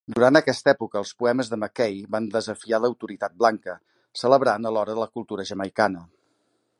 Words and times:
Durant 0.17 0.37
aquesta 0.37 0.69
època, 0.71 1.01
els 1.03 1.11
poemes 1.19 1.51
de 1.51 1.57
McKay 1.59 1.99
van 2.15 2.29
desafiar 2.37 2.79
l'autoritat 2.85 3.37
blanca, 3.43 3.77
celebrant 4.25 4.69
alhora 4.71 4.97
la 5.05 5.09
cultura 5.19 5.47
jamaicana. 5.51 6.03